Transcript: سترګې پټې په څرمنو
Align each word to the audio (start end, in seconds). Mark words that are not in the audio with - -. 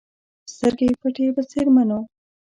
سترګې 0.53 0.89
پټې 1.01 1.25
په 1.35 1.41
څرمنو 1.51 1.99